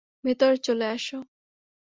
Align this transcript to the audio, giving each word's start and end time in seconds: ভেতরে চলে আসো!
ভেতরে 0.23 0.57
চলে 0.57 0.85
আসো! 0.87 1.17